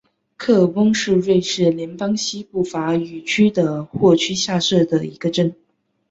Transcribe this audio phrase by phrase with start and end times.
[0.35, 5.55] 科尔翁是瑞士联邦西部法语区的沃州下设的一个镇。